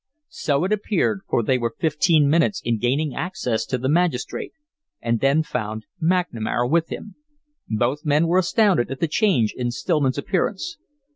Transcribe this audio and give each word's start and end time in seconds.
So 0.29 0.63
it 0.63 0.73
appeared, 0.73 1.21
for 1.29 1.43
they 1.43 1.59
were 1.59 1.75
fifteen 1.77 2.27
minutes 2.27 2.59
in 2.65 2.79
gaining 2.79 3.13
access 3.13 3.67
to 3.67 3.77
the 3.77 3.87
magistrate 3.87 4.51
and 4.99 5.19
then 5.19 5.43
found 5.43 5.85
McNamara 6.01 6.67
with 6.67 6.89
him. 6.89 7.13
Both 7.69 8.03
men 8.03 8.25
were 8.25 8.39
astounded 8.39 8.89
at 8.89 8.99
the 8.99 9.07
change 9.07 9.53
in 9.55 9.69
Stillman's 9.69 10.17
appearance. 10.17 10.79